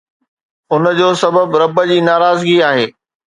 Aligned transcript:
ان 0.73 0.83
جو 0.99 1.09
سبب 1.23 1.47
رب 1.61 1.75
جي 1.91 1.99
ناراضگي 2.09 2.57
آهي 2.71 2.85